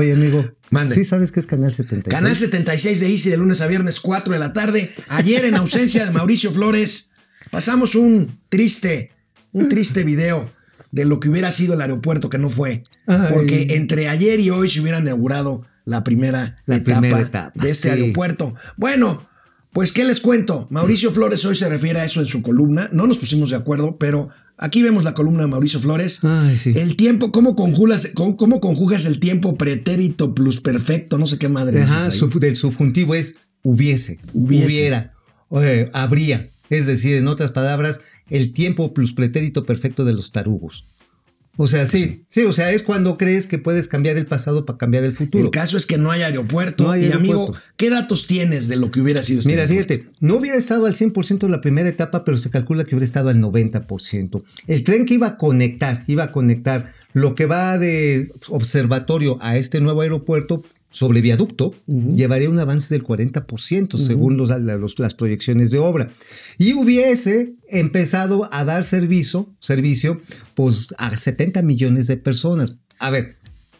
[0.00, 0.42] Oye, amigo.
[0.70, 0.94] Mande.
[0.94, 2.18] ¿Sí sabes qué es Canal 76?
[2.18, 4.90] Canal 76 de Easy de lunes a viernes, 4 de la tarde.
[5.08, 7.10] Ayer, en ausencia de Mauricio Flores,
[7.50, 9.12] pasamos un triste,
[9.52, 10.50] un triste video
[10.90, 12.82] de lo que hubiera sido el aeropuerto que no fue.
[13.06, 13.28] Ay.
[13.30, 17.68] Porque entre ayer y hoy se hubiera inaugurado la primera, La etapa, primera etapa, de
[17.68, 18.00] este sí.
[18.00, 18.54] aeropuerto.
[18.78, 19.28] Bueno,
[19.72, 20.66] pues, ¿qué les cuento?
[20.70, 22.88] Mauricio Flores hoy se refiere a eso en su columna.
[22.92, 24.28] No nos pusimos de acuerdo, pero
[24.58, 26.20] aquí vemos la columna de Mauricio Flores.
[26.24, 26.72] Ay, sí.
[26.74, 31.18] El tiempo, ¿cómo conjugas, cómo, cómo conjugas el tiempo pretérito plus perfecto?
[31.18, 32.10] No sé qué madre Ajá, ahí.
[32.12, 34.66] sub- del subjuntivo es hubiese, Hubiese.
[34.66, 35.12] hubiera,
[35.62, 36.48] eh, habría.
[36.68, 40.86] Es decir, en otras palabras, el tiempo plus pretérito perfecto de los tarugos.
[41.62, 44.78] O sea, sí, sí, o sea, es cuando crees que puedes cambiar el pasado para
[44.78, 45.44] cambiar el futuro.
[45.44, 46.84] El caso es que no hay aeropuerto.
[46.84, 47.42] No hay y aeropuerto.
[47.42, 49.92] amigo, ¿qué datos tienes de lo que hubiera sido este Mira, aeropuerto?
[49.92, 53.04] fíjate, no hubiera estado al 100% en la primera etapa, pero se calcula que hubiera
[53.04, 54.42] estado al 90%.
[54.68, 59.58] El tren que iba a conectar, iba a conectar lo que va de observatorio a
[59.58, 65.14] este nuevo aeropuerto sobre viaducto, llevaría un avance del 40% según los- la- los- las
[65.14, 66.10] proyecciones de obra.
[66.58, 70.20] Y hubiese empezado a dar servicio, servicio
[70.54, 72.74] pues, a 70 millones de personas.
[72.98, 73.36] A ver,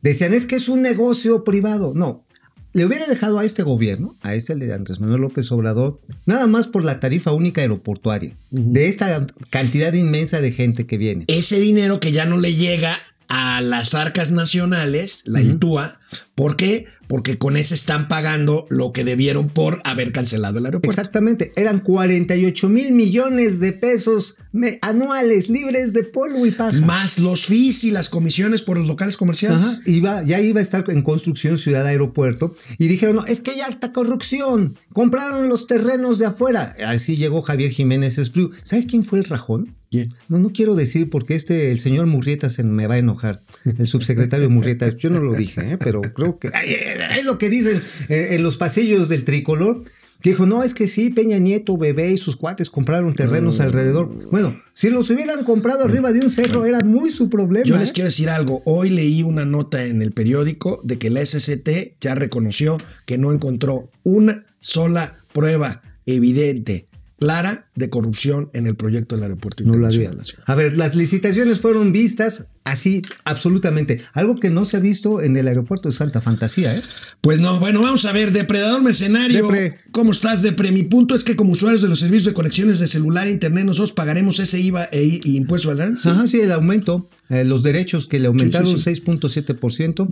[0.00, 1.92] decían, es que es un negocio privado.
[1.94, 2.24] No,
[2.72, 6.68] le hubiera dejado a este gobierno, a este de Andrés Manuel López Obrador, nada más
[6.68, 11.24] por la tarifa única aeroportuaria, de esta cantidad inmensa de gente que viene.
[11.26, 12.96] Ese dinero que ya no le llega
[13.34, 15.98] a las arcas nacionales, la ITUA,
[16.34, 16.86] ¿por qué?
[17.12, 20.98] Porque con ese están pagando lo que debieron por haber cancelado el aeropuerto.
[20.98, 24.38] Exactamente, eran 48 mil millones de pesos
[24.80, 26.80] anuales libres de polvo y paja.
[26.80, 29.58] Más los fees y las comisiones por los locales comerciales.
[29.58, 33.50] Ajá, iba, ya iba a estar en construcción Ciudad Aeropuerto y dijeron, no, es que
[33.50, 36.74] hay harta corrupción, compraron los terrenos de afuera.
[36.86, 38.52] Así llegó Javier Jiménez Espriu.
[38.62, 39.74] ¿Sabes quién fue el rajón?
[39.90, 40.08] ¿Quién?
[40.28, 43.42] No, no quiero decir porque este, el señor Murrieta se me va a enojar.
[43.64, 45.78] El subsecretario Murrieta, yo no lo dije, ¿eh?
[45.78, 46.74] pero creo que ay,
[47.18, 49.84] es lo que dicen eh, en los pasillos del tricolor.
[50.22, 54.08] Dijo, no, es que sí, Peña Nieto, Bebé y sus cuates compraron terrenos alrededor.
[54.30, 57.66] Bueno, si los hubieran comprado arriba de un cerro, era muy su problema.
[57.66, 57.92] Yo les ¿eh?
[57.92, 58.62] quiero decir algo.
[58.64, 63.32] Hoy leí una nota en el periódico de que la SCT ya reconoció que no
[63.32, 66.86] encontró una sola prueba evidente,
[67.22, 70.24] clara, de corrupción en el proyecto del aeropuerto No internacional la.
[70.44, 74.02] A ver, las licitaciones fueron vistas así, absolutamente.
[74.12, 76.82] Algo que no se ha visto en el aeropuerto de Santa Fantasía, ¿eh?
[77.20, 79.42] Pues no, bueno, vamos a ver, depredador mercenario.
[79.42, 79.78] Depre.
[79.92, 80.72] ¿Cómo estás, Depre?
[80.72, 83.66] Mi punto es que como usuarios de los servicios de conexiones de celular e internet,
[83.66, 85.96] nosotros pagaremos ese IVA e, y impuesto al.
[85.96, 86.08] Sí.
[86.08, 88.90] Ajá, sí, el aumento, eh, los derechos que le aumentaron sí.
[88.90, 90.08] 6.7%.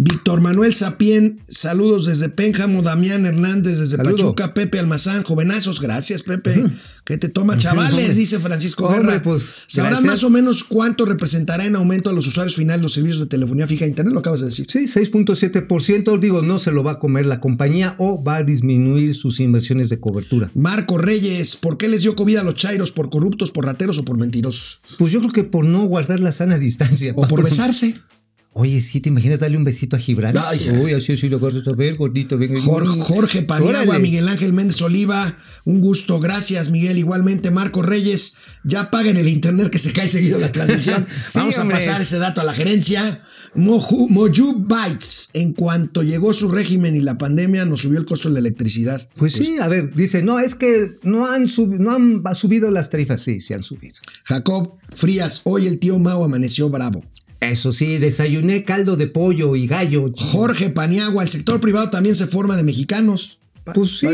[0.00, 4.14] Víctor Manuel Sapien, saludos desde Pénjamo, Damián Hernández desde Saludo.
[4.16, 6.64] Pachuca, Pepe Almazán, jovenazos, gracias Pepe,
[7.04, 9.22] que te toma chavales, dice Francisco Hombre, Guerra.
[9.24, 10.10] pues, ¿Sabrán gracias.
[10.12, 13.66] más o menos cuánto representará en aumento a los usuarios finales los servicios de telefonía
[13.66, 14.14] fija e internet?
[14.14, 14.66] Lo acabas de decir.
[14.68, 19.16] Sí, 6.7%, digo, no se lo va a comer la compañía o va a disminuir
[19.16, 20.48] sus inversiones de cobertura.
[20.54, 22.92] Marco Reyes, ¿por qué les dio COVID a los chairos?
[22.92, 24.78] ¿Por corruptos, por rateros o por mentirosos?
[24.96, 27.14] Pues yo creo que por no guardar la sana distancia.
[27.16, 27.96] ¿O por besarse?
[28.52, 30.34] Oye, sí, ¿te imaginas darle un besito a Gibran?
[30.36, 32.58] Ay, Uy, así, así lo a ver, gordito, venga.
[32.60, 33.98] Jorge, Jorge Paniagua.
[33.98, 39.70] Miguel Ángel Méndez Oliva, un gusto, gracias Miguel, igualmente Marco Reyes, ya paguen el internet
[39.70, 43.22] que se cae seguido la transmisión, Sí, vamos a pasar ese dato a la gerencia.
[43.54, 48.28] Moju, Moju Bytes, en cuanto llegó su régimen y la pandemia nos subió el costo
[48.28, 49.08] de la electricidad.
[49.16, 52.90] Pues, sí, a ver, dice, no, es que no han, sub- no han subido las
[52.90, 53.22] tarifas.
[53.22, 53.94] Sí, sí han subido.
[54.24, 57.04] Jacob Frías, hoy el tío Mau amaneció bravo.
[57.40, 60.12] Eso sí, desayuné caldo de pollo y gallo.
[60.16, 63.38] Jorge Paniagua, el sector privado también se forma de mexicanos.
[63.74, 64.06] Pues sí,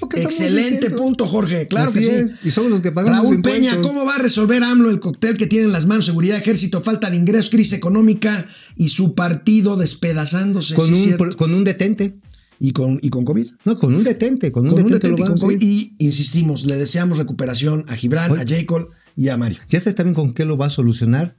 [0.00, 1.66] lo que Excelente punto, Jorge.
[1.68, 2.10] Claro Así que sí.
[2.10, 3.66] es, y somos los que pagamos Raúl impuestos.
[3.66, 6.82] Peña, ¿cómo va a resolver AMLO el cóctel que tiene en las manos seguridad, ejército,
[6.82, 10.74] falta de ingresos, crisis económica y su partido despedazándose?
[10.74, 12.18] Con, sí, un, con un detente.
[12.60, 13.46] y, con, y con COVID.
[13.64, 15.22] No, con un detente, con un Con un detente.
[15.22, 15.60] y con COVID.
[15.62, 19.58] Y insistimos, le deseamos recuperación a Gibran, a Jacob y a Mario.
[19.70, 21.36] Ya sabes también con qué lo va a solucionar,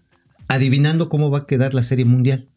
[0.53, 2.47] adivinando cómo va a quedar la serie mundial.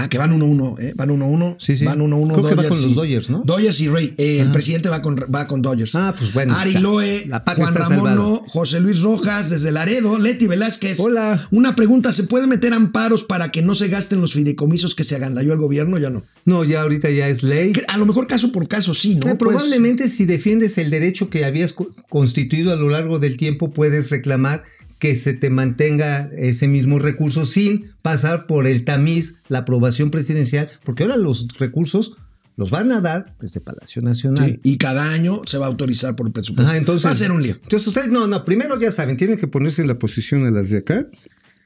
[0.00, 0.92] Ah, que van 1-1, ¿eh?
[0.94, 1.56] Van 1-1.
[1.58, 1.84] Sí, sí.
[1.84, 2.32] Van 1-1.
[2.32, 3.42] Creo que va Dodgers con los Dodgers, ¿no?
[3.44, 4.14] Dodgers y Rey.
[4.16, 5.92] Eh, el presidente va con, va con Dodgers.
[5.96, 6.74] Ah, pues bueno, Ari.
[6.74, 11.00] Loe, La Juan Ramón José Luis Rojas, desde Laredo, Leti Velázquez.
[11.00, 11.48] Hola.
[11.50, 15.16] Una pregunta: ¿se puede meter amparos para que no se gasten los fideicomisos que se
[15.16, 15.98] agandalló el gobierno?
[15.98, 16.22] Ya no.
[16.44, 17.72] No, ya ahorita ya es ley.
[17.88, 19.28] A lo mejor caso por caso sí, ¿no?
[19.28, 23.36] Eh, Pues, probablemente si defiendes el derecho que habías co- constituido a lo largo del
[23.36, 24.62] tiempo, puedes reclamar
[24.98, 30.68] que se te mantenga ese mismo recurso sin pasar por el tamiz, la aprobación presidencial,
[30.84, 32.16] porque ahora los recursos
[32.56, 34.50] los van a dar desde Palacio Nacional.
[34.50, 36.68] sí, Y cada año se va a autorizar por el presupuesto.
[36.68, 37.54] Ajá, entonces, va a ser un lío.
[37.54, 40.70] Entonces ustedes, no, no, primero ya saben, tienen que ponerse en la posición a las
[40.70, 41.06] de acá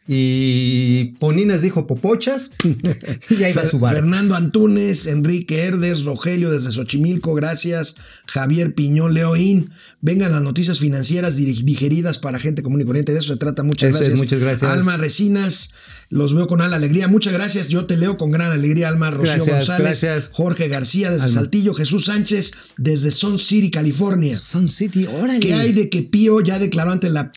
[0.06, 2.50] y Poninas dijo popochas
[3.30, 3.94] y ahí va su bar.
[3.94, 7.94] Fernando Antunes, Enrique Herdes, Rogelio desde Xochimilco, gracias.
[8.26, 9.70] Javier Piñón, Leoín.
[10.00, 13.12] Vengan las noticias financieras digeridas para gente común y corriente.
[13.12, 13.62] De eso se trata.
[13.62, 14.18] Muchas Eso es, gracias.
[14.18, 14.70] muchas gracias.
[14.70, 15.70] Alma Resinas,
[16.08, 17.06] los veo con la alegría.
[17.06, 17.68] Muchas gracias.
[17.68, 19.12] Yo te leo con gran alegría, Alma.
[19.12, 20.30] Rocío Gracias, González, gracias.
[20.32, 21.40] Jorge García desde Alma.
[21.40, 24.36] Saltillo, Jesús Sánchez desde Sun City, California.
[24.36, 25.38] Sun City, órale.
[25.38, 27.30] ¿Qué hay de que Pío ya declaró ante la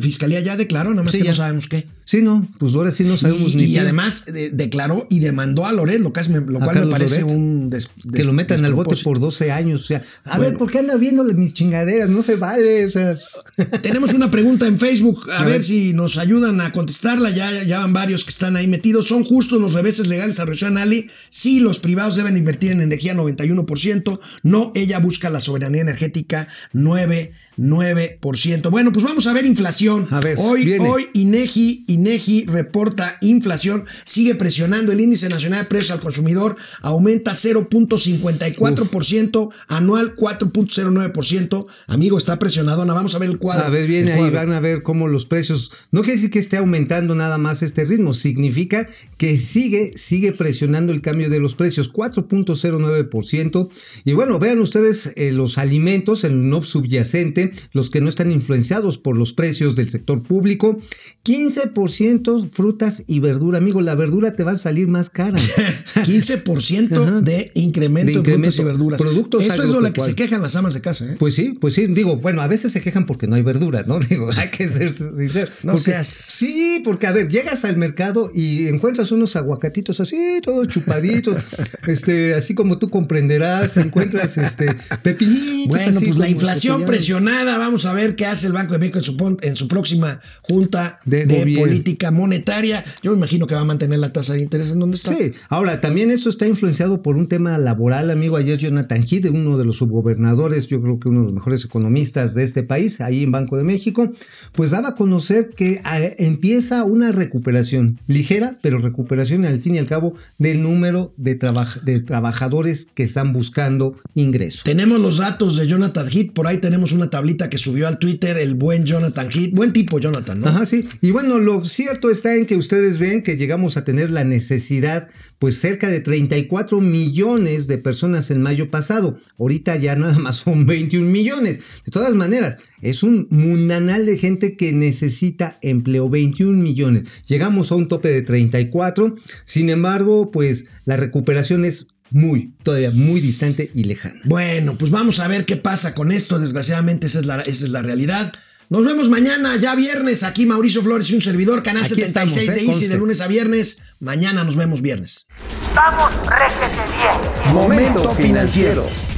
[0.00, 0.40] fiscalía?
[0.40, 1.30] Ya declaró, nada más Sí, que ya.
[1.30, 1.86] no sabemos qué.
[2.04, 3.80] Sí, no, pues ahora sí no sabemos Y, ni y qué.
[3.80, 7.34] además de- declaró y demandó a Loret, lo, que es- lo cual me parece Loret.
[7.36, 9.82] un des- que lo metan al bote por 12 años.
[9.82, 10.50] O sea, a Bueno.
[10.50, 12.08] ver, ¿por qué anda viendo mis chingaderas?
[12.10, 12.84] No se vale.
[12.86, 13.14] O sea,
[13.82, 15.62] Tenemos una pregunta en Facebook, a, A ver, ver.
[15.64, 17.30] si nos ayudan a contestarla.
[17.30, 19.06] Ya, ya van varios que están ahí metidos.
[19.06, 21.08] ¿Son justos los reveses legales a Rocío Ali?
[21.30, 24.20] Sí, los privados deben invertir en energía 91%.
[24.42, 27.30] No, ella busca la soberanía energética 9%.
[27.58, 28.70] 9%.
[28.70, 30.06] Bueno, pues vamos a ver inflación.
[30.10, 30.88] A ver, hoy, viene.
[30.88, 37.32] hoy INEGI, INEGI reporta inflación, sigue presionando el índice nacional de precios al consumidor, aumenta
[37.32, 41.66] 0.54%, anual 4.09%.
[41.86, 42.94] Amigo, está presionadona.
[42.94, 43.66] Vamos a ver el cuadro.
[43.66, 45.72] a ver, viene ahí, van a ver cómo los precios.
[45.90, 48.88] No quiere decir que esté aumentando nada más este ritmo, significa
[49.18, 53.68] que sigue, sigue presionando el cambio de los precios, 4.09%.
[54.04, 57.41] Y bueno, vean ustedes eh, los alimentos, el no subyacente,
[57.72, 60.78] los que no están influenciados por los precios del sector público,
[61.24, 63.58] 15% frutas y verdura.
[63.58, 65.38] Amigo, la verdura te va a salir más cara.
[65.94, 67.20] 15% Ajá.
[67.20, 68.62] de incremento De en frutas incremento.
[68.62, 69.00] y verduras.
[69.00, 71.04] Productos Eso es lo que se quejan las amas de casa.
[71.06, 71.16] ¿eh?
[71.18, 73.98] Pues sí, pues sí, digo, bueno, a veces se quejan porque no hay verdura, ¿no?
[74.12, 75.50] Digo, hay que ser sincero.
[75.62, 76.08] No Porque- seas-
[76.42, 81.36] Sí, porque a ver, llegas al mercado y encuentras unos aguacatitos así, todos chupaditos,
[81.86, 84.66] este, así como tú comprenderás, encuentras este
[85.02, 85.68] pepinitos.
[85.68, 86.86] Bueno, así pues la inflación que
[87.32, 87.58] presionada.
[87.58, 90.20] Vamos a ver qué hace el Banco de México en su, pon- en su próxima
[90.42, 91.26] junta de,
[91.56, 92.84] política monetaria.
[93.02, 95.14] Yo me imagino que va a mantener la tasa de interés en donde está.
[95.14, 98.36] Sí, ahora también esto está influenciado por un tema laboral, amigo.
[98.36, 102.34] Ayer Jonathan Heath, uno de los subgobernadores, yo creo que uno de los mejores economistas
[102.34, 104.10] de este país, ahí en Banco de México,
[104.52, 109.78] pues daba a conocer que ah, empieza una recuperación ligera, pero recuperación al fin y
[109.78, 111.38] al cabo del número de,
[111.84, 114.62] de trabajadores que están buscando ingreso.
[114.64, 116.32] Tenemos los datos de Jonathan Heath.
[116.32, 119.54] Por ahí tenemos una tablita que subió al Twitter el buen Jonathan Heath.
[119.54, 120.48] Buen tipo, Jonathan, ¿no?
[120.48, 120.88] Ajá, sí.
[121.00, 125.06] Y bueno, lo cierto está en que ustedes ven que llegamos a tener la necesidad,
[125.38, 129.18] pues cerca de 34 millones de personas en mayo pasado.
[129.38, 131.60] Ahorita ya nada más son 21 millones.
[131.84, 137.04] De todas maneras, es un mundanal de gente que necesita empleo, 21 millones.
[137.28, 139.14] Llegamos a un tope de 34.
[139.44, 144.20] Sin embargo, pues la recuperación es muy, todavía muy distante y lejana.
[144.24, 146.38] Bueno, pues vamos a ver qué pasa con esto.
[146.38, 148.32] Desgraciadamente, esa es la, esa es la realidad.
[148.68, 150.22] Nos vemos mañana, ya viernes.
[150.22, 152.50] Aquí Mauricio Flores y un servidor, Canal Aquí 76 estamos, ¿eh?
[152.52, 152.88] de Easy, Conste.
[152.88, 153.82] de lunes a viernes.
[154.00, 155.26] Mañana nos vemos viernes.
[155.74, 157.54] Vamos, réjete bien.
[157.54, 159.11] Momento financiero.